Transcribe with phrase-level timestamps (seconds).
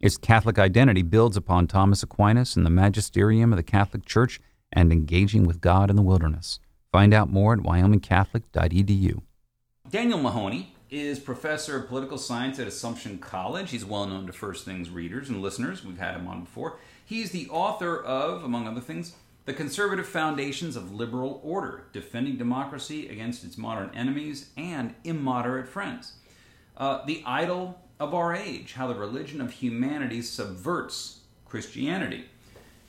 [0.00, 4.40] Its Catholic identity builds upon Thomas Aquinas and the magisterium of the Catholic Church
[4.72, 6.58] and engaging with God in the wilderness.
[6.92, 9.22] Find out more at wyomingcatholic.edu.
[9.88, 13.70] Daniel Mahoney is professor of political science at Assumption College.
[13.70, 15.84] He's well known to First Things readers and listeners.
[15.84, 16.78] We've had him on before.
[17.04, 19.14] He's the author of, among other things,
[19.44, 26.12] The Conservative Foundations of Liberal Order Defending Democracy Against Its Modern Enemies and Immoderate Friends.
[26.76, 32.24] Uh, the Idol of Our Age How the Religion of Humanity Subverts Christianity.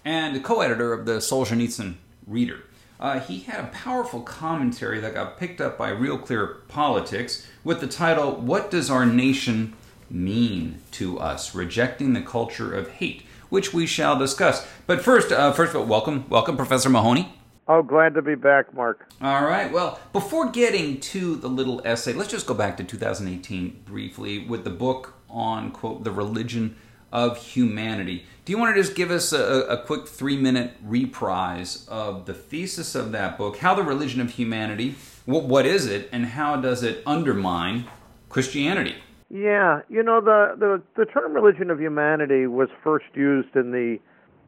[0.04, 2.64] And the co editor of the Solzhenitsyn Reader.
[3.00, 7.82] Uh, he had a powerful commentary that got picked up by Real Clear Politics with
[7.82, 9.74] the title, What Does Our Nation
[10.10, 11.54] Mean to Us?
[11.54, 14.66] Rejecting the Culture of Hate, which we shall discuss.
[14.88, 17.35] But first, uh, first of all, welcome, welcome, Professor Mahoney.
[17.68, 19.10] Oh, glad to be back, Mark.
[19.22, 19.72] All right.
[19.72, 24.64] Well, before getting to the little essay, let's just go back to 2018 briefly with
[24.64, 26.76] the book on, quote, the religion
[27.12, 28.26] of humanity.
[28.44, 32.34] Do you want to just give us a, a quick three minute reprise of the
[32.36, 33.58] thesis of that book?
[33.58, 34.96] How the religion of humanity,
[35.26, 37.86] what, what is it, and how does it undermine
[38.30, 38.96] Christianity?
[39.30, 43.98] Yeah, you know the, the the term religion of humanity was first used in the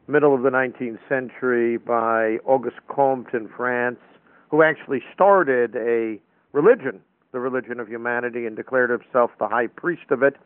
[0.08, 3.98] middle of the 19th century by Auguste Comte in France,
[4.50, 6.18] who actually started a
[6.52, 7.00] religion,
[7.32, 10.36] the religion of humanity, and declared himself the high priest of it.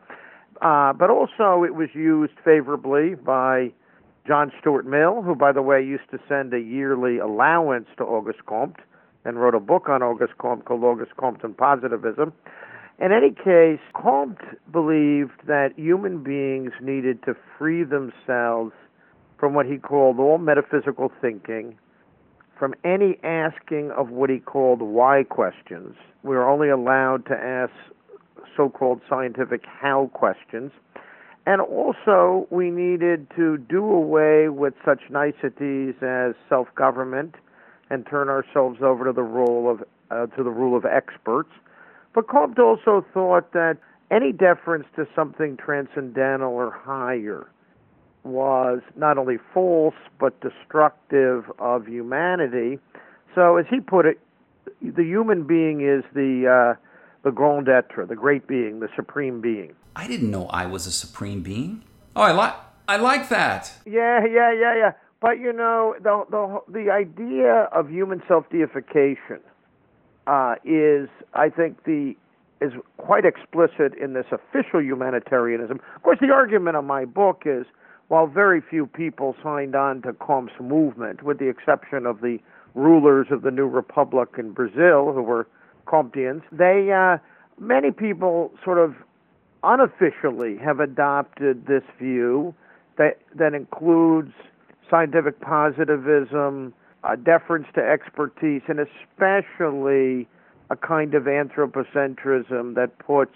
[0.61, 3.71] Uh, but also, it was used favorably by
[4.27, 8.45] John Stuart Mill, who, by the way, used to send a yearly allowance to Auguste
[8.45, 8.79] Comte
[9.25, 12.33] and wrote a book on Auguste Comte called Auguste Comte and Positivism.
[12.99, 14.37] In any case, Comte
[14.71, 18.73] believed that human beings needed to free themselves
[19.37, 21.77] from what he called all metaphysical thinking,
[22.57, 25.95] from any asking of what he called why questions.
[26.23, 27.73] We were only allowed to ask
[28.55, 30.71] so called scientific how questions.
[31.45, 37.35] And also, we needed to do away with such niceties as self government
[37.89, 41.49] and turn ourselves over to the role of uh, to the rule of experts.
[42.15, 43.77] But Comte also thought that
[44.09, 47.47] any deference to something transcendental or higher
[48.23, 52.79] was not only false but destructive of humanity.
[53.35, 54.19] So, as he put it,
[54.81, 56.79] the human being is the uh,
[57.23, 59.73] the grand etre, the great being, the supreme being.
[59.95, 61.83] I didn't know I was a supreme being.
[62.15, 62.55] Oh, I like
[62.87, 63.71] I like that.
[63.85, 64.91] Yeah, yeah, yeah, yeah.
[65.21, 69.39] But you know, the the the idea of human self deification
[70.27, 72.15] uh, is, I think, the
[72.61, 75.79] is quite explicit in this official humanitarianism.
[75.95, 77.65] Of course, the argument of my book is,
[78.07, 82.39] while very few people signed on to Comte's movement, with the exception of the
[82.75, 85.47] rulers of the new republic in Brazil, who were
[85.85, 87.17] Comteans, they uh,
[87.59, 88.95] many people sort of
[89.63, 92.53] unofficially have adopted this view
[92.97, 94.33] that that includes
[94.89, 96.73] scientific positivism,
[97.03, 100.27] a deference to expertise, and especially
[100.69, 103.35] a kind of anthropocentrism that puts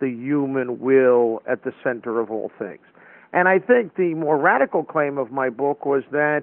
[0.00, 2.80] the human will at the center of all things.
[3.32, 6.42] And I think the more radical claim of my book was that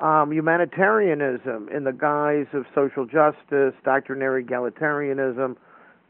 [0.00, 5.56] um, humanitarianism in the guise of social justice, doctrinary egalitarianism,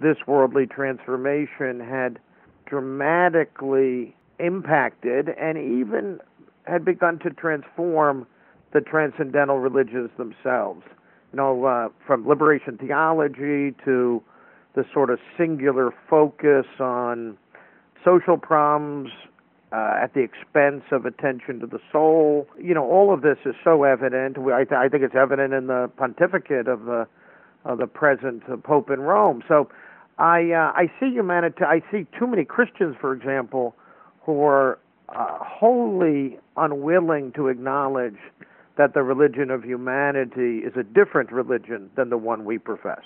[0.01, 2.19] this worldly transformation had
[2.67, 6.19] dramatically impacted and even
[6.67, 8.27] had begun to transform
[8.73, 10.83] the transcendental religions themselves.
[11.33, 14.23] You know, uh, from liberation theology to
[14.75, 17.37] the sort of singular focus on
[18.05, 19.11] social problems,
[19.73, 22.47] uh, at the expense of attention to the soul.
[22.61, 24.37] You know, all of this is so evident.
[24.39, 27.07] I, th- I think it's evident in the pontificate of the
[27.65, 29.43] of the present Pope in Rome.
[29.47, 29.71] So,
[30.19, 31.65] I uh, I see humanity.
[31.65, 33.75] I see too many Christians, for example,
[34.23, 34.79] who are
[35.09, 38.19] uh, wholly unwilling to acknowledge
[38.77, 43.03] that the religion of humanity is a different religion than the one we profess,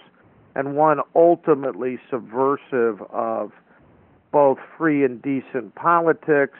[0.55, 3.53] and one ultimately subversive of
[4.37, 6.59] both free and decent politics,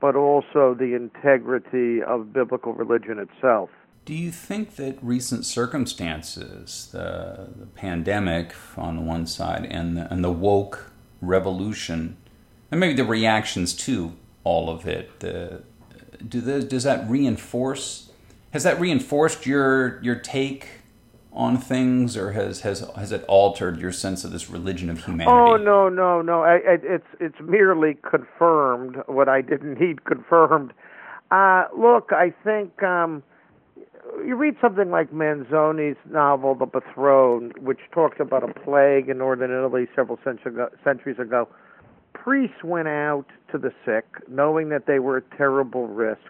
[0.00, 3.70] but also the integrity of biblical religion itself.
[4.04, 10.12] Do you think that recent circumstances, the, the pandemic on the one side and the,
[10.12, 10.90] and the woke
[11.20, 12.16] revolution,
[12.72, 15.62] and maybe the reactions to all of it, the,
[16.28, 18.10] do the, does that reinforce?
[18.50, 20.81] Has that reinforced your your take
[21.34, 25.30] on things, or has has has it altered your sense of this religion of humanity?
[25.30, 26.42] Oh no, no, no!
[26.42, 30.72] I, I, it's it's merely confirmed what I didn't need confirmed.
[31.30, 33.22] Uh, look, I think um,
[34.24, 39.50] you read something like Manzoni's novel *The Betrothed*, which talks about a plague in northern
[39.50, 41.48] Italy several centuries ago.
[42.12, 46.20] Priests went out to the sick, knowing that they were at terrible risk,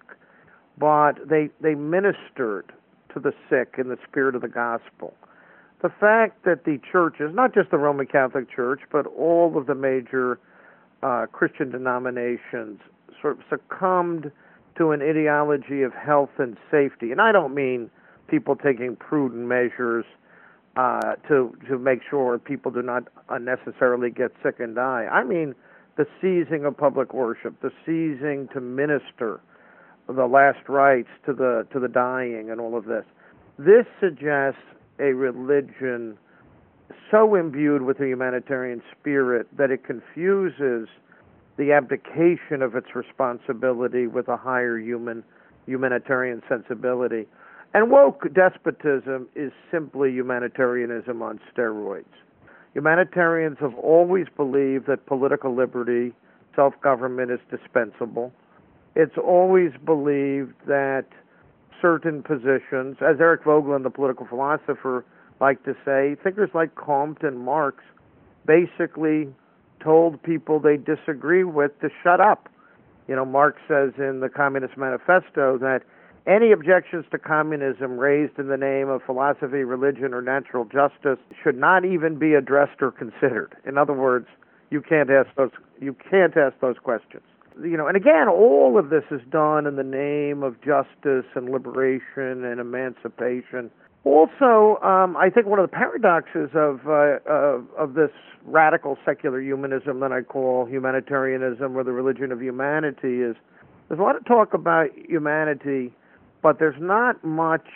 [0.79, 2.73] but they they ministered
[3.15, 5.15] to the sick in the spirit of the gospel.
[5.83, 9.75] The fact that the churches, not just the Roman Catholic Church, but all of the
[9.75, 10.39] major
[11.03, 12.81] uh, Christian denominations,
[13.21, 14.31] sort of succumbed
[14.79, 17.11] to an ideology of health and safety.
[17.11, 17.91] And I don't mean
[18.29, 20.05] people taking prudent measures
[20.77, 25.07] uh, to to make sure people do not unnecessarily get sick and die.
[25.11, 25.55] I mean
[25.97, 29.41] the seizing of public worship, the seizing to minister
[30.09, 33.05] the last rites to the to the dying and all of this.
[33.59, 34.61] This suggests
[34.99, 36.19] a religion
[37.11, 40.89] so imbued with a humanitarian spirit that it confuses
[41.59, 45.23] the abdication of its responsibility with a higher human
[45.67, 47.27] humanitarian sensibility.
[47.75, 52.05] And woke despotism is simply humanitarianism on steroids.
[52.75, 56.13] Humanitarians have always believed that political liberty,
[56.57, 58.33] self government is dispensable
[58.95, 61.07] it's always believed that
[61.81, 65.05] certain positions, as Eric Voegelin, the political philosopher,
[65.41, 67.83] like to say, thinkers like Comte and Marx
[68.47, 69.29] basically
[69.83, 72.49] told people they disagree with to shut up.
[73.09, 75.81] You know, Marx says in the Communist Manifesto that
[76.25, 81.57] any objections to communism raised in the name of philosophy, religion, or natural justice should
[81.57, 83.57] not even be addressed or considered.
[83.67, 84.29] In other words,
[84.71, 85.51] you can't ask those
[85.81, 87.25] you can't ask those questions
[87.61, 91.51] you know, and again, all of this is done in the name of justice and
[91.51, 93.71] liberation and emancipation.
[94.05, 98.11] Also, um, I think one of the paradoxes of, uh, of of this
[98.45, 103.37] radical secular humanism that I call humanitarianism or the religion of humanity is
[103.89, 105.93] there's a lot of talk about humanity,
[106.43, 107.67] but there's not much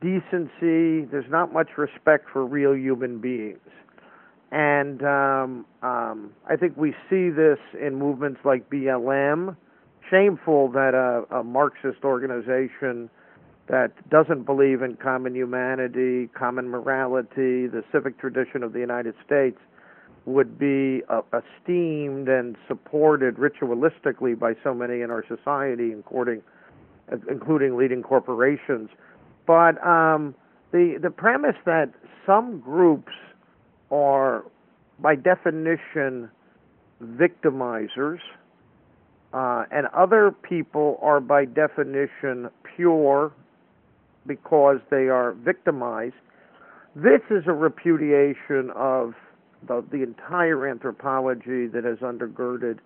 [0.00, 1.04] decency.
[1.10, 3.58] There's not much respect for real human beings.
[4.50, 9.56] And um, um, I think we see this in movements like BLM.
[10.10, 13.10] Shameful that a, a Marxist organization
[13.68, 19.58] that doesn't believe in common humanity, common morality, the civic tradition of the United States
[20.24, 26.42] would be uh, esteemed and supported ritualistically by so many in our society, including
[27.30, 28.90] including leading corporations.
[29.46, 30.34] But um,
[30.72, 31.92] the the premise that
[32.26, 33.12] some groups
[33.90, 34.44] are,
[35.00, 36.30] by definition,
[37.02, 38.18] victimizers,
[39.32, 43.32] uh, and other people are, by definition, pure
[44.26, 46.14] because they are victimized.
[46.96, 49.14] This is a repudiation of
[49.66, 52.78] the, the entire anthropology that has undergirded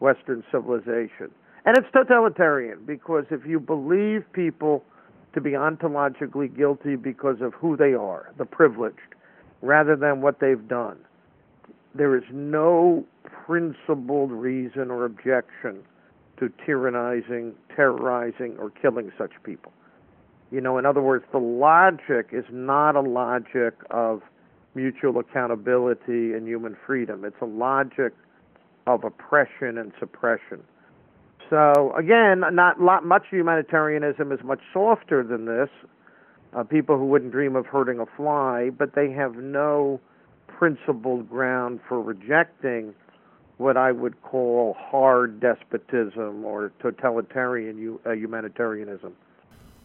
[0.00, 1.30] Western civilization.
[1.64, 4.84] And it's totalitarian because if you believe people
[5.34, 8.98] to be ontologically guilty because of who they are, the privileged,
[9.62, 10.98] rather than what they've done.
[11.94, 13.04] There is no
[13.46, 15.82] principled reason or objection
[16.38, 19.72] to tyrannizing, terrorizing, or killing such people.
[20.50, 24.22] You know, in other words, the logic is not a logic of
[24.74, 27.24] mutual accountability and human freedom.
[27.24, 28.12] It's a logic
[28.86, 30.62] of oppression and suppression.
[31.48, 35.68] So again, not lot, much humanitarianism is much softer than this
[36.54, 40.00] uh, people who wouldn't dream of hurting a fly, but they have no
[40.46, 42.94] principled ground for rejecting
[43.56, 49.14] what I would call hard despotism or totalitarian uh, humanitarianism.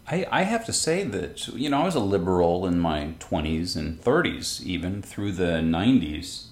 [0.09, 3.75] I, I have to say that, you know, I was a liberal in my 20s
[3.75, 6.47] and 30s, even through the 90s.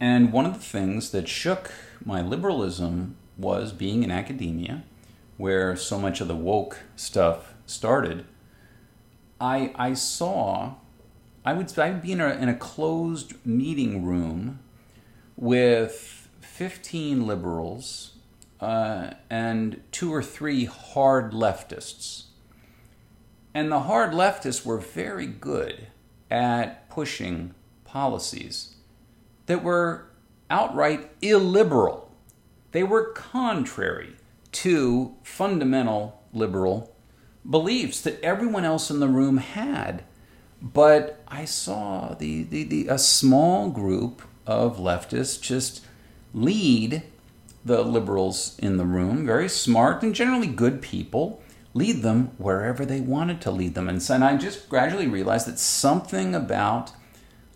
[0.00, 1.70] And one of the things that shook
[2.04, 4.82] my liberalism was being in academia,
[5.36, 8.24] where so much of the woke stuff started.
[9.40, 10.74] I I saw
[11.44, 14.60] I would I would be in a in a closed meeting room
[15.36, 18.12] with 15 liberals
[18.60, 22.24] uh, and two or three hard leftists.
[23.54, 25.86] And the hard leftists were very good
[26.30, 27.54] at pushing
[27.84, 28.76] policies
[29.46, 30.06] that were
[30.50, 32.12] outright illiberal.
[32.72, 34.16] They were contrary
[34.52, 36.89] to fundamental liberal
[37.48, 40.04] beliefs that everyone else in the room had.
[40.62, 45.84] But I saw the, the, the, a small group of leftists just
[46.34, 47.02] lead
[47.64, 51.42] the liberals in the room, very smart and generally good people,
[51.74, 53.88] lead them wherever they wanted to lead them.
[53.88, 56.92] And, and I just gradually realized that something about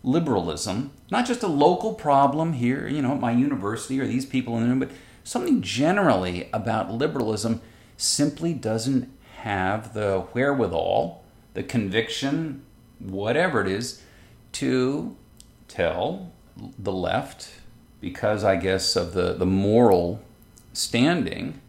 [0.03, 4.57] liberalism, not just a local problem here, you know, at my university or these people
[4.57, 4.91] in the room, but
[5.25, 7.63] something generally about liberalism
[7.97, 9.11] simply doesn't
[9.45, 11.23] have the wherewithal,
[11.53, 12.63] the conviction,
[12.99, 14.01] whatever it is,
[14.53, 15.15] to
[15.69, 16.33] tell
[16.79, 17.51] the left,
[18.01, 20.23] because I guess of the, the moral
[20.73, 21.61] standing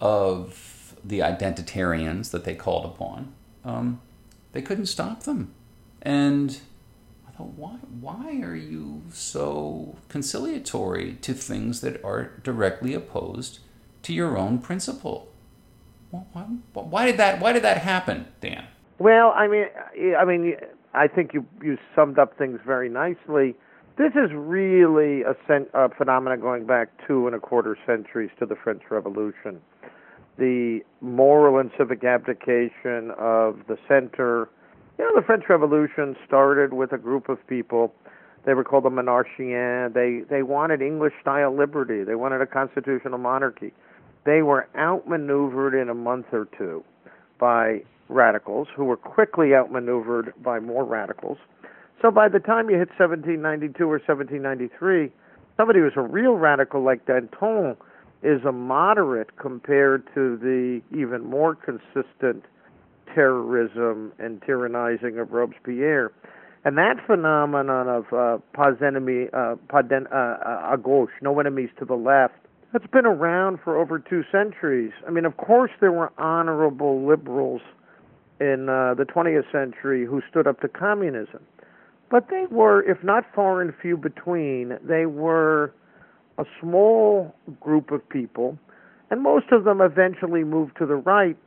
[0.00, 3.30] of the identitarians that they called upon,
[3.62, 4.00] um,
[4.52, 5.52] they couldn't stop them.
[6.00, 6.60] And
[7.28, 13.58] I thought, why, why are you so conciliatory to things that are directly opposed
[14.04, 15.28] to your own principle?
[16.72, 17.40] Why, did that?
[17.40, 18.66] Why did that happen, Dan?
[18.98, 19.66] Well, I mean,
[20.18, 20.56] I mean,
[20.94, 23.54] I think you you summed up things very nicely.
[23.98, 25.34] This is really a,
[25.74, 29.60] a phenomenon going back two and a quarter centuries to the French Revolution.
[30.38, 34.50] The moral and civic abdication of the center.
[34.98, 37.94] You know, the French Revolution started with a group of people.
[38.44, 39.92] They were called the Monarchiens.
[39.92, 42.04] They they wanted English style liberty.
[42.04, 43.72] They wanted a constitutional monarchy.
[44.26, 46.84] They were outmaneuvered in a month or two
[47.38, 51.38] by radicals, who were quickly outmaneuvered by more radicals.
[52.02, 55.10] So by the time you hit 1792 or 1793,
[55.56, 57.76] somebody who's a real radical like Danton
[58.22, 62.44] is a moderate compared to the even more consistent
[63.14, 66.12] terrorism and tyrannizing of Robespierre.
[66.64, 71.38] And that phenomenon of uh, pas enemy, uh, pas den, uh, uh, à gauche, no
[71.38, 72.34] enemies to the left,
[72.76, 74.92] that's been around for over two centuries.
[75.06, 77.62] I mean, of course, there were honorable liberals
[78.38, 81.40] in uh, the 20th century who stood up to communism.
[82.10, 85.72] But they were, if not far and few between, they were
[86.36, 88.58] a small group of people,
[89.10, 91.38] and most of them eventually moved to the right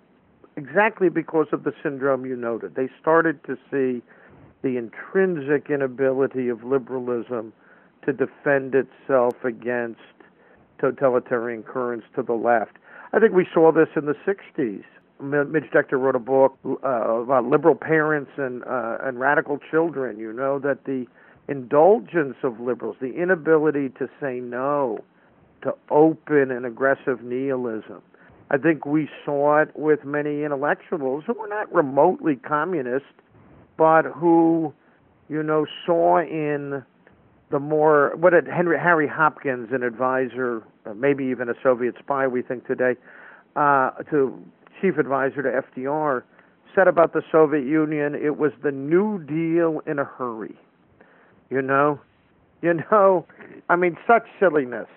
[0.58, 2.74] exactly because of the syndrome you noted.
[2.74, 4.02] They started to see
[4.64, 7.54] the intrinsic inability of liberalism
[8.08, 10.00] to defend itself against
[10.80, 12.78] totalitarian currents to the left.
[13.14, 14.84] I think we saw this in the 60s.
[15.22, 20.18] Midge Decter wrote a book uh, about liberal parents and uh, and radical children.
[20.18, 21.08] You know that the
[21.50, 25.00] indulgence of liberals, the inability to say no
[25.64, 28.02] to open and aggressive nihilism.
[28.52, 33.06] I think we saw it with many intellectuals who were not remotely communist,
[33.78, 34.74] but who,
[35.28, 36.84] you know, saw in
[37.52, 42.28] the more what did Henry Harry Hopkins, an advisor, uh, maybe even a Soviet spy,
[42.28, 42.96] we think today,
[43.56, 44.38] uh, to
[44.82, 46.24] chief advisor to FDR,
[46.76, 50.56] said about the Soviet Union, it was the New Deal in a hurry.
[51.50, 52.00] You know,
[52.62, 53.26] you know,
[53.70, 54.88] I mean, such silliness.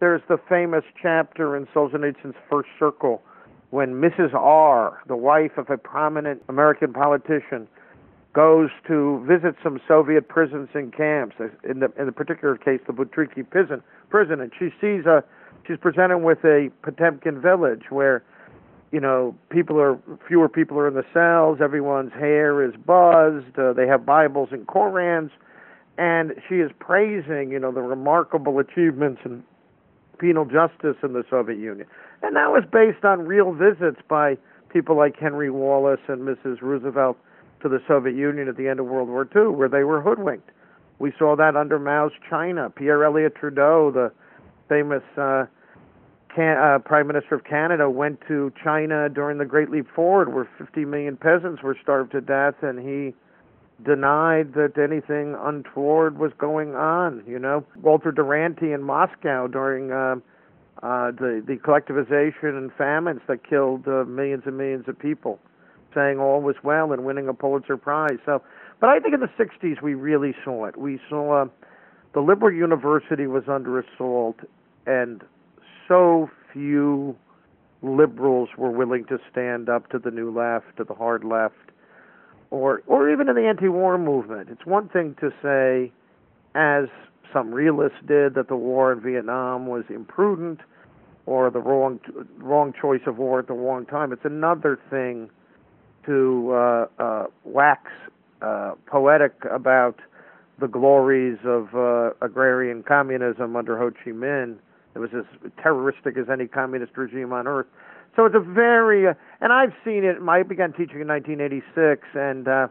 [0.00, 3.22] There's the famous chapter in Solzhenitsyn's First Circle
[3.70, 4.34] when Mrs.
[4.34, 7.68] R, the wife of a prominent American politician,
[8.32, 11.36] goes to visit some Soviet prisons and camps.
[11.68, 15.22] In the in the particular case, the Butyrki prison, prison, and she sees a
[15.66, 18.24] she's presented with a Potemkin village where,
[18.90, 21.58] you know, people are fewer people are in the cells.
[21.62, 23.58] Everyone's hair is buzzed.
[23.58, 25.30] Uh, they have Bibles and Korans,
[25.98, 29.42] and she is praising, you know, the remarkable achievements in
[30.18, 31.86] penal justice in the Soviet Union,
[32.22, 34.38] and that was based on real visits by
[34.70, 36.62] people like Henry Wallace and Mrs.
[36.62, 37.18] Roosevelt
[37.62, 40.50] to the Soviet Union at the end of World War II, where they were hoodwinked.
[40.98, 42.70] We saw that under Mao's China.
[42.70, 44.12] Pierre Elliott Trudeau, the
[44.68, 45.46] famous uh,
[46.34, 50.48] can, uh, Prime Minister of Canada, went to China during the Great Leap Forward, where
[50.58, 53.14] 50 million peasants were starved to death, and he
[53.84, 57.22] denied that anything untoward was going on.
[57.26, 60.16] You know, Walter Duranty in Moscow during uh,
[60.82, 65.40] uh, the the collectivization and famines that killed uh, millions and millions of people
[65.94, 68.18] saying all was well and winning a Pulitzer Prize.
[68.24, 68.42] So,
[68.80, 70.76] but I think in the '60s we really saw it.
[70.76, 71.46] We saw uh,
[72.14, 74.36] the liberal university was under assault,
[74.86, 75.22] and
[75.88, 77.16] so few
[77.82, 81.54] liberals were willing to stand up to the new left, to the hard left,
[82.50, 84.48] or or even in the anti-war movement.
[84.50, 85.92] It's one thing to say,
[86.54, 86.84] as
[87.32, 90.60] some realists did, that the war in Vietnam was imprudent
[91.26, 92.00] or the wrong
[92.38, 94.12] wrong choice of war at the wrong time.
[94.12, 95.30] It's another thing
[96.06, 97.90] to uh, uh, wax
[98.40, 100.00] uh, poetic about
[100.60, 104.56] the glories of uh, agrarian communism under Ho Chi Minh.
[104.94, 105.24] It was as
[105.62, 107.66] terroristic as any communist regime on earth.
[108.14, 110.16] So it's a very, uh, and I've seen it.
[110.28, 112.68] I began teaching in 1986, and uh,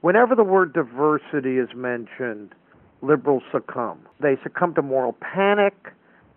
[0.00, 2.54] whenever the word diversity is mentioned,
[3.02, 4.00] liberals succumb.
[4.20, 5.74] They succumb to moral panic.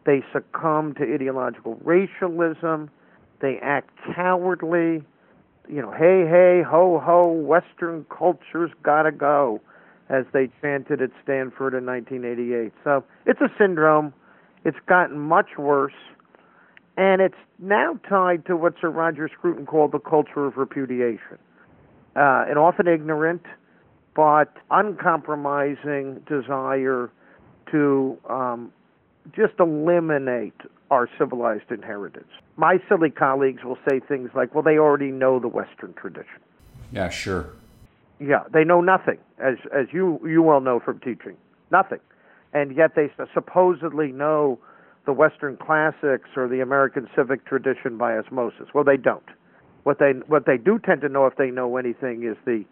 [0.05, 2.89] They succumb to ideological racialism.
[3.41, 5.03] They act cowardly.
[5.69, 9.61] You know, hey, hey, ho, ho, Western culture's gotta go,
[10.09, 12.73] as they chanted at Stanford in 1988.
[12.83, 14.13] So it's a syndrome.
[14.65, 15.93] It's gotten much worse,
[16.97, 21.37] and it's now tied to what Sir Roger Scruton called the culture of repudiation.
[22.15, 23.43] Uh, an often ignorant
[24.15, 27.11] but uncompromising desire
[27.71, 28.71] to um,
[29.35, 30.53] just eliminate
[30.93, 32.29] our civilized inheritance.
[32.55, 36.39] My silly colleagues will say things like, well, they already know the Western tradition.
[36.91, 37.49] Yeah, sure.
[38.19, 41.35] Yeah, they know nothing, as, as you, you well know from teaching.
[41.71, 41.99] Nothing.
[42.53, 44.59] And yet they supposedly know
[45.05, 48.67] the Western classics or the American civic tradition by osmosis.
[48.73, 49.23] Well, they don't.
[49.83, 52.63] What they, what they do tend to know, if they know anything, is the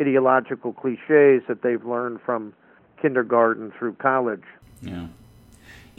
[0.00, 2.52] ideological cliches that they've learned from
[3.00, 4.44] kindergarten through college.
[4.82, 5.06] Yeah.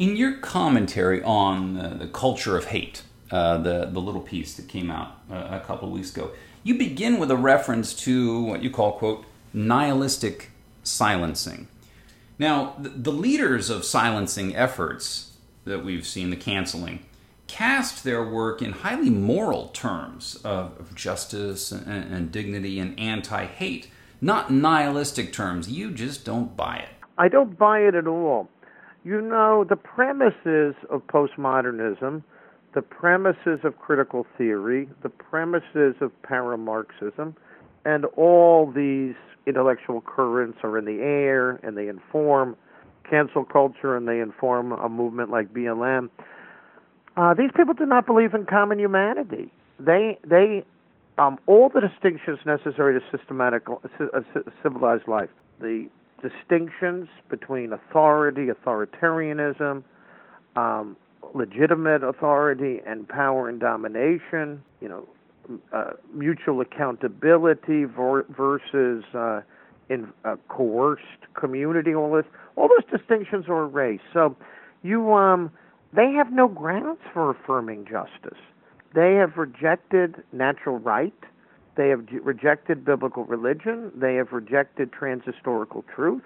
[0.01, 4.67] In your commentary on the, the culture of hate, uh, the the little piece that
[4.67, 6.31] came out uh, a couple of weeks ago,
[6.63, 10.49] you begin with a reference to what you call quote nihilistic
[10.81, 11.67] silencing.
[12.39, 17.05] Now, the, the leaders of silencing efforts that we've seen, the canceling,
[17.45, 23.45] cast their work in highly moral terms of, of justice and, and dignity and anti
[23.45, 23.87] hate,
[24.19, 25.69] not nihilistic terms.
[25.69, 26.89] You just don't buy it.
[27.19, 28.49] I don't buy it at all.
[29.03, 32.23] You know, the premises of postmodernism,
[32.73, 37.35] the premises of critical theory, the premises of paramarxism,
[37.83, 39.15] and all these
[39.47, 42.55] intellectual currents are in the air and they inform
[43.09, 46.09] cancel culture and they inform a movement like BLM.
[47.17, 49.51] Uh, these people do not believe in common humanity.
[49.79, 50.63] They they
[51.17, 54.19] um, all the distinctions necessary to systematic uh,
[54.63, 55.29] civilized life.
[55.59, 55.89] The
[56.21, 59.83] distinctions between authority, authoritarianism,
[60.55, 60.95] um,
[61.33, 64.63] legitimate authority, and power and domination.
[64.79, 65.07] You know,
[65.73, 69.41] uh, mutual accountability ver- versus uh,
[69.89, 71.03] in uh, coerced
[71.33, 71.93] community.
[71.93, 74.03] All this, all those distinctions are erased.
[74.13, 74.35] So,
[74.83, 75.51] you um,
[75.93, 78.39] they have no grounds for affirming justice.
[78.93, 81.13] They have rejected natural right.
[81.81, 83.91] They have rejected biblical religion.
[83.95, 86.21] They have rejected transhistorical truth.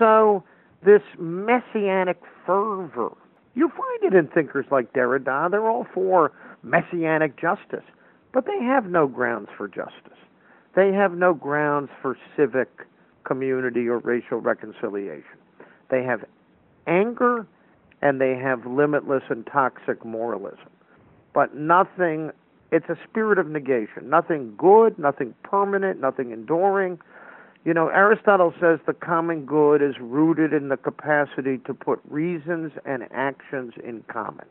[0.00, 0.42] So,
[0.84, 3.12] this messianic fervor,
[3.54, 5.48] you find it in thinkers like Derrida.
[5.48, 6.32] They're all for
[6.64, 7.84] messianic justice,
[8.32, 10.18] but they have no grounds for justice.
[10.74, 12.68] They have no grounds for civic
[13.22, 15.38] community or racial reconciliation.
[15.88, 16.24] They have
[16.88, 17.46] anger
[18.02, 20.68] and they have limitless and toxic moralism.
[21.32, 22.32] But nothing,
[22.74, 24.10] it's a spirit of negation.
[24.10, 26.98] Nothing good, nothing permanent, nothing enduring.
[27.64, 32.72] You know, Aristotle says the common good is rooted in the capacity to put reasons
[32.84, 34.46] and actions in common.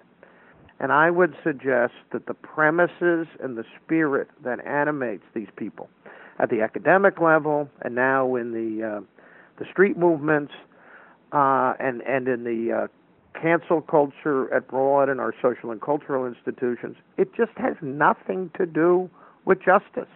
[0.80, 5.90] And I would suggest that the premises and the spirit that animates these people
[6.40, 9.02] at the academic level and now in the uh,
[9.60, 10.54] the street movements
[11.34, 12.88] uh, and and in the uh,
[13.40, 18.66] cancel culture at broad in our social and cultural institutions, it just has nothing to
[18.66, 19.10] do
[19.46, 20.10] with justice.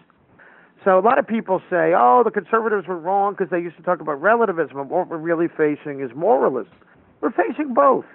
[0.83, 3.83] So a lot of people say, oh, the conservatives were wrong because they used to
[3.83, 6.71] talk about relativism, what we're really facing is moralism.
[7.19, 8.05] We're facing both.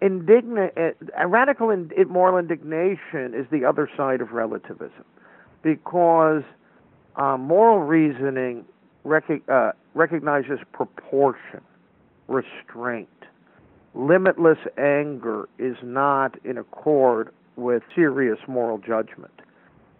[0.00, 5.04] Indignant, uh, radical in, moral indignation is the other side of relativism,
[5.62, 6.42] because
[7.16, 8.64] uh, moral reasoning
[9.04, 11.60] rec- uh, recognizes proportion,
[12.28, 13.08] restraint,
[13.94, 19.32] limitless anger is not in accord with serious moral judgment.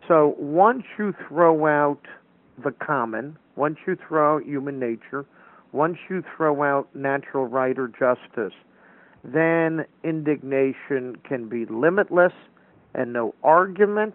[0.09, 2.01] So once you throw out
[2.63, 5.25] the common, once you throw out human nature,
[5.73, 8.55] once you throw out natural right or justice,
[9.25, 12.33] then indignation can be limitless
[12.95, 14.15] and no argument,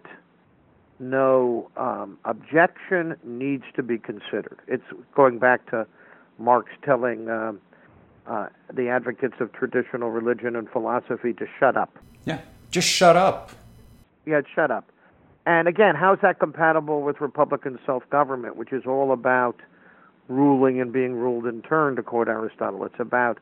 [1.00, 4.58] no um, objection needs to be considered.
[4.66, 5.86] It's going back to
[6.38, 7.60] Marx telling um,
[8.28, 11.96] uh, the advocates of traditional religion and philosophy to shut up.
[12.24, 13.50] Yeah, just shut up.
[14.26, 14.90] Yeah, shut up.
[15.46, 19.56] And again, how's that compatible with Republican self government, which is all about
[20.28, 22.84] ruling and being ruled in turn, to quote Aristotle?
[22.84, 23.38] It's about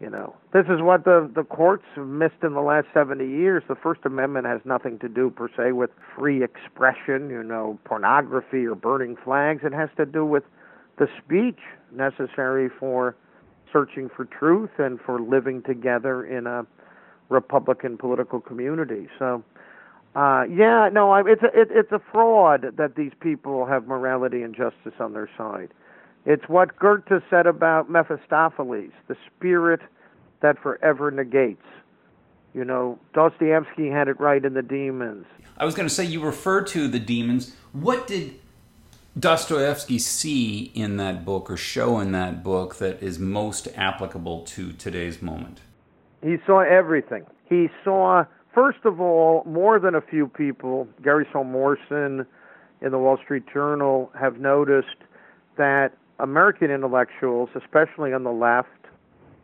[0.00, 3.62] You know, this is what the the courts have missed in the last 70 years.
[3.68, 8.66] The First Amendment has nothing to do per se with free expression, you know, pornography
[8.66, 9.62] or burning flags.
[9.64, 10.44] It has to do with
[10.98, 11.60] the speech
[11.92, 13.14] necessary for
[13.72, 16.66] searching for truth and for living together in a
[17.28, 19.08] Republican political community.
[19.18, 19.42] So,
[20.16, 24.42] uh, yeah, no, I, it's a, it, it's a fraud that these people have morality
[24.42, 25.68] and justice on their side.
[26.24, 29.80] It's what Goethe said about Mephistopheles, the spirit
[30.40, 31.64] that forever negates.
[32.54, 35.26] You know, Dostoevsky had it right in The Demons.
[35.56, 37.54] I was going to say, you referred to The Demons.
[37.72, 38.40] What did
[39.16, 44.72] Dostoevsky see in that book or show in that book that is most applicable to
[44.72, 45.60] today's moment?
[46.22, 47.24] He saw everything.
[47.48, 52.26] He saw, first of all, more than a few people, Gary Saul Morson
[52.80, 54.96] in the Wall Street Journal, have noticed
[55.56, 58.68] that American intellectuals, especially on the left,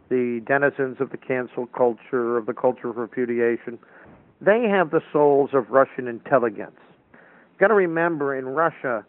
[0.09, 3.79] the denizens of the cancel culture, of the culture of repudiation,
[4.41, 6.79] they have the souls of Russian intelligence.
[7.59, 9.05] Got to remember, in Russia,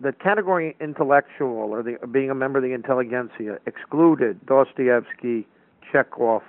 [0.00, 5.46] the category intellectual or the, being a member of the intelligentsia excluded Dostoevsky,
[5.90, 6.42] Chekhov,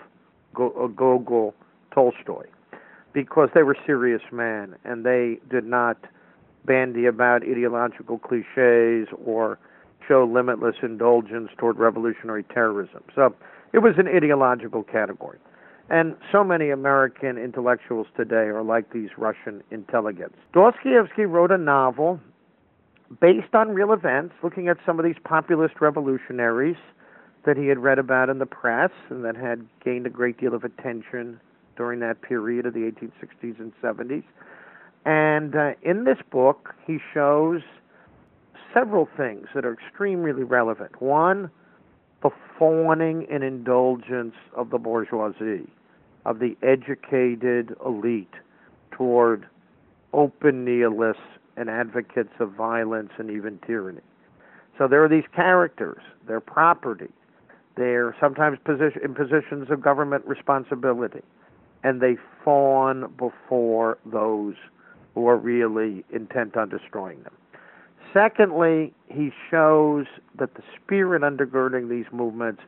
[0.60, 1.54] uh, Gogol,
[1.94, 2.46] Tolstoy,
[3.14, 5.98] because they were serious men and they did not
[6.66, 9.58] bandy about ideological cliches or
[10.08, 13.04] show limitless indulgence toward revolutionary terrorism.
[13.16, 13.34] So
[13.74, 15.40] it was an ideological category.
[15.90, 20.36] And so many American intellectuals today are like these Russian intelligents.
[20.54, 22.20] Dostoevsky wrote a novel
[23.20, 26.78] based on real events, looking at some of these populist revolutionaries
[27.46, 30.54] that he had read about in the press and that had gained a great deal
[30.54, 31.40] of attention
[31.76, 34.24] during that period of the 1860s and 70s.
[35.06, 37.62] And uh, in this book, he shows
[38.74, 41.02] several things that are extremely relevant.
[41.02, 41.50] One,
[42.22, 45.70] the fawning and indulgence of the bourgeoisie,
[46.26, 48.34] of the educated elite
[48.92, 49.48] toward
[50.14, 51.24] open nihilists
[51.58, 54.02] and advocates of violence and even tyranny.
[54.78, 57.10] So there are these characters, they're property,
[57.76, 61.22] they're sometimes position, in positions of government responsibility,
[61.84, 64.56] and they fawn before those
[65.16, 67.34] who are really intent on destroying them.
[68.14, 70.06] Secondly, he shows
[70.38, 72.62] that the spirit undergirding these movements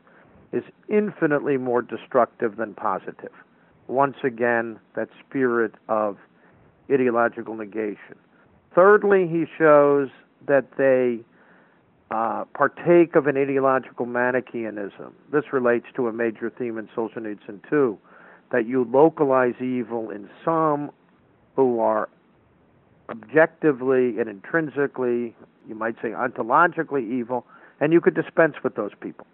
[0.52, 3.32] is infinitely more destructive than positive.
[3.88, 6.18] Once again, that spirit of
[6.92, 8.16] ideological negation.
[8.74, 10.10] Thirdly, he shows
[10.48, 11.20] that they
[12.10, 15.14] uh, partake of an ideological Manichaeanism.
[15.32, 17.98] This relates to a major theme in Solzhenitsyn too,
[18.52, 20.92] that you localize evil in some
[21.56, 22.10] who are
[23.10, 25.36] objectively and intrinsically,
[25.68, 27.46] you might say ontologically evil,
[27.80, 29.28] and you could dispense with those people.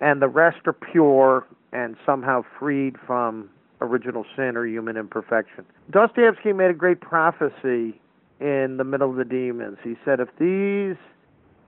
[0.00, 5.64] And the rest are pure and somehow freed from original sin or human imperfection.
[5.90, 8.00] Dostoevsky made a great prophecy
[8.40, 9.78] in the middle of the demons.
[9.82, 10.96] He said, if these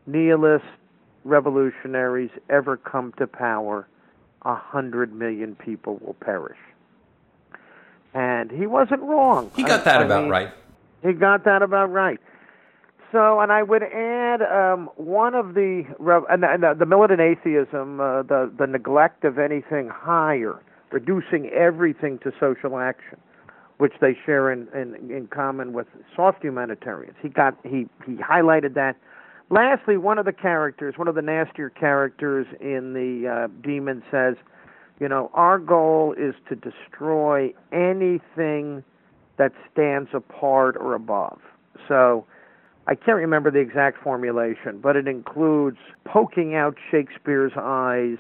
[0.07, 0.65] nihilist
[1.25, 3.89] revolutionaries ever come to power,
[4.43, 6.59] a hundred million people will perish.
[8.15, 9.51] And he wasn't wrong.
[9.55, 10.51] He got that I, about mean, right.
[11.03, 12.19] He got that about right.
[13.13, 15.85] So, and I would add um, one of the
[16.29, 22.33] and the, the militant atheism, uh, the the neglect of anything higher, reducing everything to
[22.41, 23.19] social action
[23.79, 27.17] which they share in, in, in common with soft humanitarians.
[27.21, 28.97] He got he he highlighted that.
[29.49, 34.35] Lastly, one of the characters, one of the nastier characters in the uh, demon says,
[34.99, 38.83] you know, our goal is to destroy anything
[39.39, 41.39] that stands apart or above.
[41.87, 42.27] So
[42.89, 48.19] I can't remember the exact formulation, but it includes poking out Shakespeare's eyes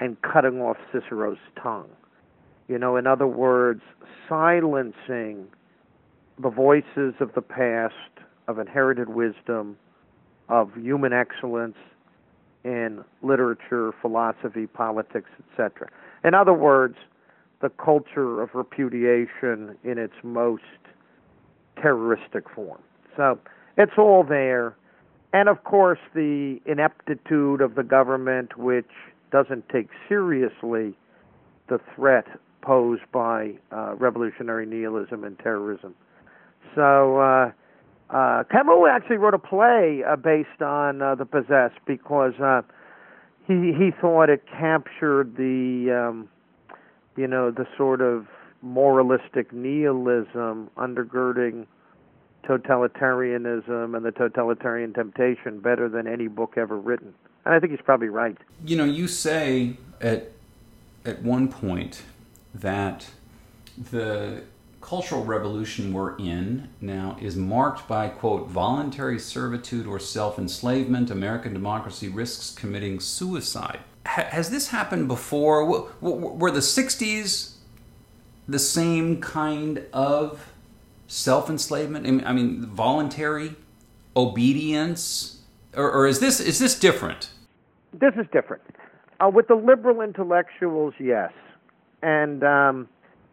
[0.00, 1.88] and cutting off Cicero's tongue.
[2.68, 3.80] You know, in other words,
[4.28, 5.48] silencing
[6.40, 7.94] the voices of the past,
[8.46, 9.76] of inherited wisdom,
[10.48, 11.76] of human excellence
[12.64, 15.88] in literature, philosophy, politics, etc.
[16.24, 16.96] In other words,
[17.60, 20.62] the culture of repudiation in its most
[21.80, 22.80] terroristic form.
[23.16, 23.38] So
[23.76, 24.76] it's all there.
[25.32, 28.90] And of course, the ineptitude of the government, which
[29.30, 30.94] doesn't take seriously
[31.68, 32.26] the threat
[32.62, 35.94] posed by uh, revolutionary nihilism and terrorism.
[36.74, 37.52] So uh,
[38.10, 42.62] uh, Camus actually wrote a play uh, based on uh, The Possessed because uh,
[43.46, 46.28] he he thought it captured the um,
[47.16, 48.26] you know the sort of
[48.62, 51.66] moralistic nihilism undergirding
[52.44, 57.14] totalitarianism and the totalitarian temptation better than any book ever written.
[57.44, 58.36] And I think he's probably right.
[58.64, 60.32] You know, you say at
[61.04, 62.02] at one point
[62.60, 63.06] that
[63.90, 64.42] the
[64.80, 71.10] cultural revolution we're in now is marked by, quote, voluntary servitude or self enslavement.
[71.10, 73.80] American democracy risks committing suicide.
[74.06, 75.62] H- has this happened before?
[75.62, 77.54] W- w- were the 60s
[78.46, 80.52] the same kind of
[81.06, 82.24] self enslavement?
[82.26, 83.56] I mean, voluntary
[84.16, 85.42] obedience?
[85.76, 87.30] Or, or, is, this, is this different?
[87.92, 88.62] This is different.
[89.20, 91.30] Uh, with the liberal intellectuals, yes.
[92.02, 92.88] And um,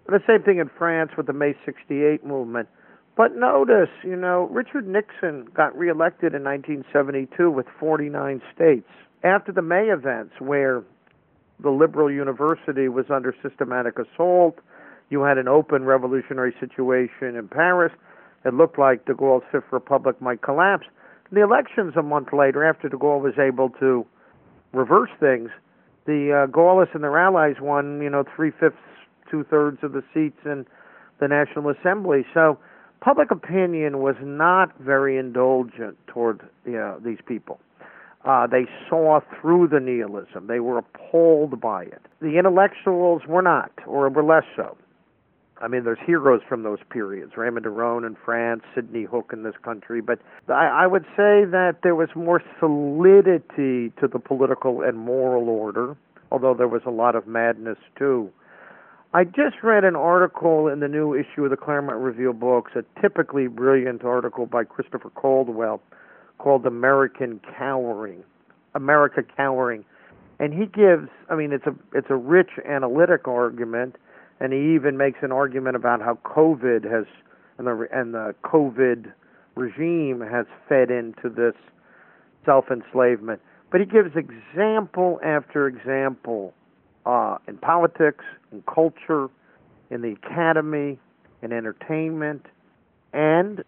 [0.08, 2.68] the same thing in France with the May 68 movement.
[3.18, 8.90] But notice, you know, Richard Nixon got reelected in 1972 with 49 states.
[9.24, 10.84] After the May events, where
[11.64, 14.60] the liberal university was under systematic assault,
[15.10, 17.94] you had an open revolutionary situation in Paris.
[18.44, 20.86] It looked like de Gaulle's Fifth Republic might collapse.
[21.32, 24.06] The elections a month later, after de Gaulle was able to
[24.74, 25.50] reverse things,
[26.06, 28.78] the uh, Gaullists and their allies won, you know, three fifths,
[29.30, 30.66] two thirds of the seats in
[31.20, 32.26] the National Assembly.
[32.34, 32.60] So
[33.02, 37.60] public opinion was not very indulgent toward you know, these people.
[38.24, 40.48] Uh, they saw through the nihilism.
[40.48, 42.02] They were appalled by it.
[42.22, 44.76] The intellectuals were not, or were less so.
[45.62, 49.56] I mean, there's heroes from those periods, Raymond Aron in France, Sidney Hook in this
[49.64, 50.02] country.
[50.02, 55.48] But I, I would say that there was more solidity to the political and moral
[55.48, 55.96] order,
[56.32, 58.30] although there was a lot of madness too.
[59.14, 62.84] I just read an article in the new issue of the Claremont Review books, a
[63.02, 65.82] typically brilliant article by Christopher Caldwell
[66.38, 68.26] called American Cowering.
[68.74, 69.86] America Cowering.
[70.38, 73.96] And he gives I mean it's a it's a rich analytic argument
[74.40, 77.06] and he even makes an argument about how COVID has
[77.58, 79.12] and the and the COVID
[79.56, 81.56] regime has fed into this
[82.46, 83.42] self-enslavement.
[83.72, 86.54] But he gives example after example
[87.06, 89.30] uh, in politics, in culture,
[89.90, 91.00] in the academy,
[91.42, 92.46] in entertainment,
[93.14, 93.64] and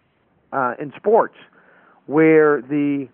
[0.52, 1.34] uh, in sports,
[2.06, 3.08] where the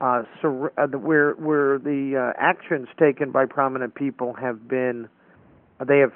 [0.00, 5.08] uh, sur- uh, where where the uh, actions taken by prominent people have been
[5.86, 6.12] they have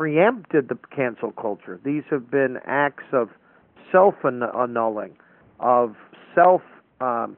[0.00, 1.78] preempted the cancel culture.
[1.84, 3.28] These have been acts of
[3.92, 5.14] self annulling,
[5.58, 5.94] of
[6.34, 6.62] self
[7.02, 7.36] um,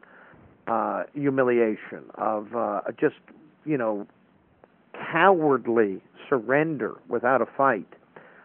[0.68, 3.16] uh, humiliation, of uh, just
[3.64, 4.06] you know
[5.10, 7.88] cowardly surrender without a fight,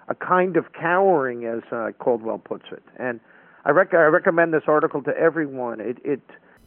[0.08, 2.82] a kind of cowering, as uh, Caldwell puts it.
[2.98, 3.20] And
[3.66, 5.80] I, rec- I recommend this article to everyone.
[5.80, 6.22] It, it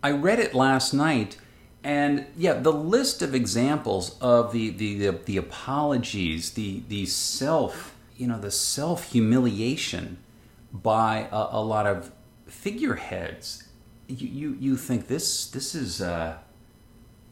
[0.05, 1.37] I read it last night
[1.83, 7.97] and yeah, the list of examples of the the the, the apologies, the the self,
[8.17, 10.19] you know, the self humiliation
[10.73, 12.13] by a, a, lot of
[12.47, 13.69] figureheads.
[14.09, 16.39] You, you you think this this is uh,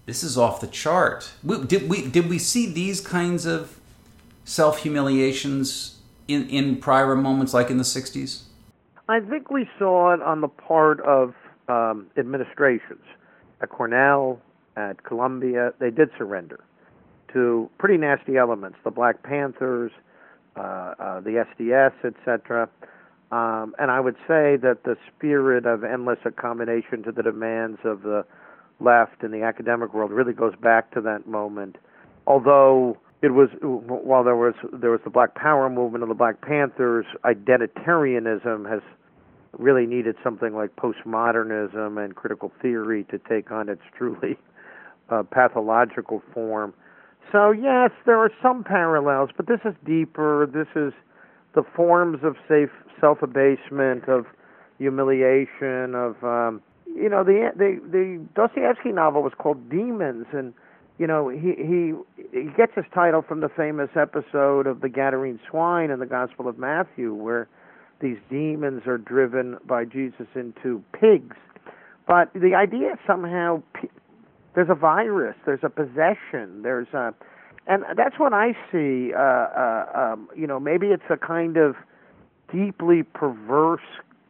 [0.06, 1.30] this is off the chart.
[1.44, 3.78] We, did we did we see these kinds of
[4.44, 8.44] self humiliations in in prior moments like in the '60s?
[9.10, 11.34] I think we saw it on the part of
[11.68, 13.02] um, administrations
[13.60, 14.40] at Cornell,
[14.76, 16.60] at Columbia, they did surrender
[17.32, 19.92] to pretty nasty elements, the Black Panthers,
[20.56, 22.68] uh, uh, the SDS, etc.
[23.30, 28.02] Um, and I would say that the spirit of endless accommodation to the demands of
[28.02, 28.24] the
[28.80, 31.76] left and the academic world really goes back to that moment.
[32.26, 36.40] Although it was while there was there was the Black Power movement and the Black
[36.40, 38.80] Panthers, identitarianism has
[39.56, 44.36] really needed something like postmodernism and critical theory to take on its truly
[45.10, 46.74] uh, pathological form.
[47.32, 50.46] So, yes, there are some parallels, but this is deeper.
[50.46, 50.92] This is
[51.54, 54.26] the forms of safe self abasement, of
[54.78, 60.54] humiliation, of um, you know the the the Dostoevsky novel was called Demons, and
[60.98, 61.92] you know he he
[62.32, 66.48] he gets his title from the famous episode of the Gadarene swine in the Gospel
[66.48, 67.48] of Matthew, where
[68.00, 71.36] these demons are driven by Jesus into pigs.
[72.06, 73.62] But the idea somehow
[74.54, 77.12] there's a virus, there's a possession, there's a,
[77.66, 79.12] and that's what I see.
[79.14, 81.76] Uh, uh, um, you know, maybe it's a kind of
[82.50, 83.82] deeply perverse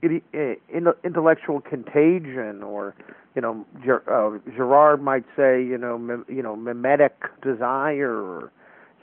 [0.02, 2.94] intellectual contagion, or
[3.34, 8.52] you know, uh, Girard might say, you know, you know, mimetic desire, or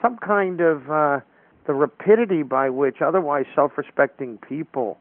[0.01, 1.19] some kind of uh,
[1.67, 4.99] the rapidity by which otherwise self-respecting people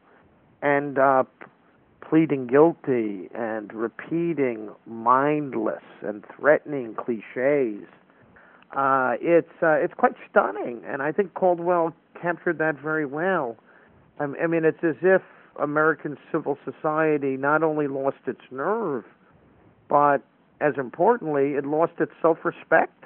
[0.63, 1.31] end up
[2.07, 7.87] pleading guilty and repeating mindless and threatening cliches.
[8.75, 13.57] Uh, it's uh, it's quite stunning, and I think Caldwell captured that very well.
[14.19, 15.21] I mean, it's as if
[15.61, 19.03] American civil society not only lost its nerve,
[19.89, 20.19] but
[20.61, 23.03] as importantly, it lost its self-respect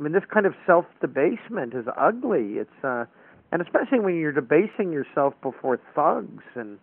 [0.00, 2.54] I mean, this kind of self debasement is ugly.
[2.54, 3.04] It's uh,
[3.52, 6.78] and especially when you're debasing yourself before thugs and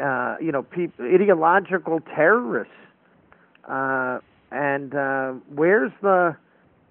[0.00, 0.66] uh, you know,
[1.00, 2.74] ideological terrorists.
[3.64, 4.18] Uh,
[4.50, 6.36] and uh, where's the,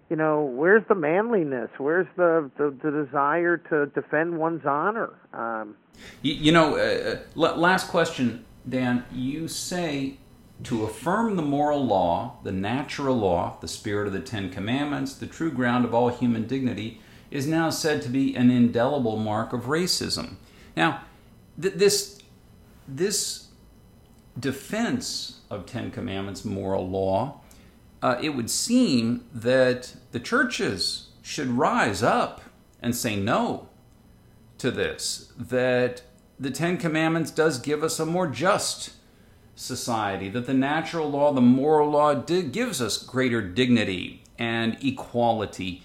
[0.09, 1.69] you know, where's the manliness?
[1.77, 5.11] Where's the the, the desire to defend one's honor?
[5.33, 5.75] Um,
[6.21, 9.05] you, you, know, uh, uh last question, Dan.
[9.11, 10.17] You say
[10.63, 15.27] to affirm the moral law, the natural law, the spirit of the Ten Commandments, the
[15.27, 19.63] true ground of all human dignity, is now said to be an indelible mark of
[19.63, 20.35] racism.
[20.75, 21.01] Now,
[21.61, 22.21] th- this
[22.87, 23.47] this
[24.39, 27.41] defense of Ten Commandments moral law,
[28.01, 32.41] uh, it would seem that the churches should rise up
[32.81, 33.67] and say no
[34.59, 35.31] to this.
[35.37, 36.03] That
[36.39, 38.91] the Ten Commandments does give us a more just
[39.55, 45.83] society, that the natural law, the moral law, gives us greater dignity and equality.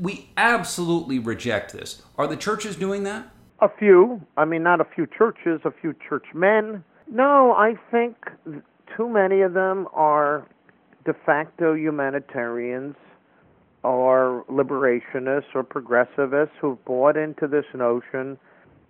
[0.00, 2.02] We absolutely reject this.
[2.18, 3.28] Are the churches doing that?
[3.60, 4.20] A few.
[4.36, 6.84] I mean, not a few churches, a few churchmen.
[7.10, 8.16] No, I think
[8.96, 10.46] too many of them are
[11.04, 12.96] de facto humanitarians
[13.82, 18.36] or liberationists or progressivists who've bought into this notion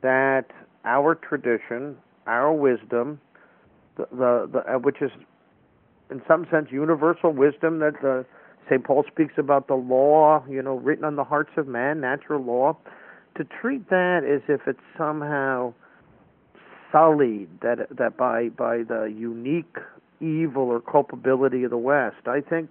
[0.03, 0.47] that
[0.85, 3.21] our tradition, our wisdom,
[3.97, 4.07] the,
[4.53, 5.11] the, uh, which is
[6.11, 8.25] in some sense universal wisdom that the
[8.69, 8.85] St.
[8.85, 12.77] Paul speaks about the law, you know, written on the hearts of man, natural law
[13.37, 15.73] to treat that as if it's somehow
[16.91, 19.77] sullied that that by by the unique
[20.21, 22.27] evil or culpability of the West.
[22.27, 22.71] I think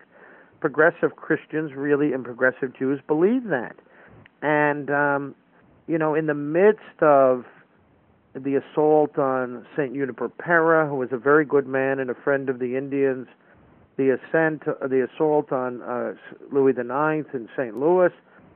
[0.60, 3.76] progressive Christians really and progressive Jews believe that,
[4.42, 5.36] and um,
[5.88, 7.46] you know, in the midst of
[8.36, 12.50] the assault on Saint Junípero Serra, who was a very good man and a friend
[12.50, 13.28] of the Indians,
[13.98, 16.14] the ascent, the assault on uh,
[16.52, 17.78] Louis IX in St.
[17.78, 18.12] Louis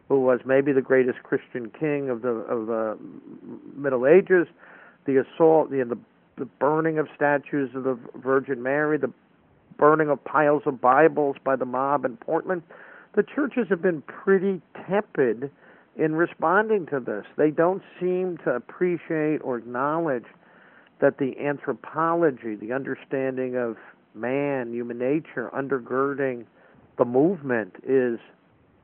[0.09, 2.97] who was maybe the greatest Christian king of the of the
[3.75, 4.47] Middle Ages,
[5.05, 5.97] the assault, the the,
[6.37, 9.13] the burning of statues of the Virgin Mary, the
[9.77, 12.63] burning of piles of Bibles by the mob in Portland,
[13.15, 15.51] the churches have been pretty tepid
[15.95, 17.25] in responding to this.
[17.37, 20.25] They don't seem to appreciate or acknowledge
[21.01, 23.77] that the anthropology, the understanding of
[24.13, 26.45] man, human nature, undergirding
[26.97, 28.19] the movement is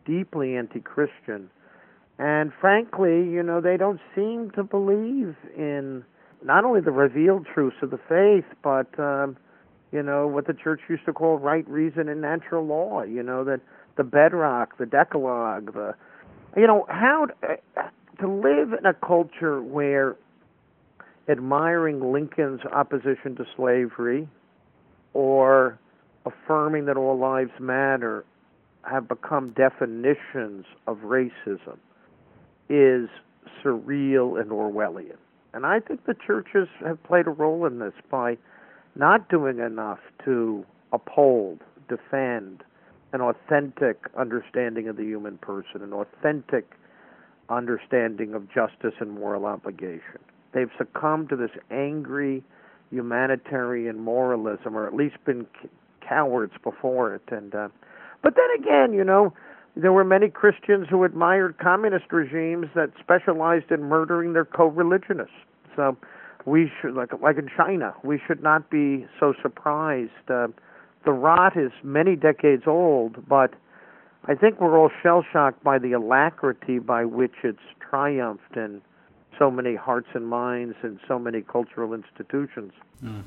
[0.06, 1.50] deeply anti Christian.
[2.18, 6.06] And frankly, you know, they don't seem to believe in
[6.44, 9.36] not only the revealed truths of the faith, but, um,
[9.92, 13.44] you know, what the church used to call right reason and natural law, you know,
[13.44, 13.60] that
[13.98, 15.96] the bedrock, the Decalogue, the,
[16.56, 17.82] you know, how uh,
[18.20, 20.16] to live in a culture where
[21.28, 24.28] admiring Lincoln's opposition to slavery
[25.14, 25.80] or
[26.26, 28.26] affirming that all lives matter
[28.84, 31.78] have become definitions of racism
[32.70, 33.10] is
[33.64, 35.18] surreal and Orwellian.
[35.54, 38.38] And I think the churches have played a role in this by
[38.96, 42.64] not doing enough to uphold, defend
[43.14, 46.74] an authentic understanding of the human person, an authentic
[47.50, 50.20] understanding of justice and moral obligation.
[50.54, 52.44] They've succumbed to this angry
[52.92, 55.46] humanitarian moralism, or at least been
[56.08, 57.24] cowards before it.
[57.30, 57.70] And uh,
[58.22, 59.34] but then again, you know,
[59.76, 65.34] there were many Christians who admired communist regimes that specialized in murdering their co-religionists.
[65.76, 65.98] So
[66.46, 70.12] we should, like like in China, we should not be so surprised.
[70.30, 70.48] Uh,
[71.06, 73.54] the rot is many decades old, but
[74.26, 78.82] I think we're all shell shocked by the alacrity by which it's triumphed in
[79.38, 82.74] so many hearts and minds and so many cultural institutions.
[83.04, 83.24] Mm.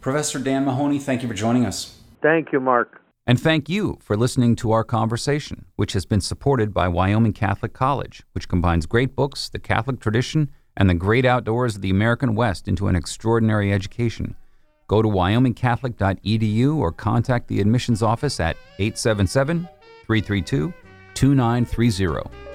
[0.00, 2.00] Professor Dan Mahoney, thank you for joining us.
[2.22, 3.00] Thank you, Mark.
[3.24, 7.72] And thank you for listening to our conversation, which has been supported by Wyoming Catholic
[7.72, 12.34] College, which combines great books, the Catholic tradition, and the great outdoors of the American
[12.34, 14.34] West into an extraordinary education.
[14.88, 19.68] Go to wyomingcatholic.edu or contact the admissions office at 877
[20.06, 20.72] 332
[21.14, 22.51] 2930.